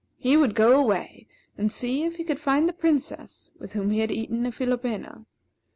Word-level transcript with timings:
He 0.17 0.35
would 0.35 0.55
go 0.55 0.79
away, 0.79 1.27
and 1.59 1.71
see 1.71 2.05
if 2.05 2.15
he 2.15 2.23
could 2.23 2.39
find 2.39 2.67
the 2.67 2.73
Princess 2.73 3.51
with 3.59 3.73
whom 3.73 3.91
he 3.91 3.99
had 3.99 4.09
eaten 4.11 4.47
a 4.47 4.51
philopena. 4.51 5.27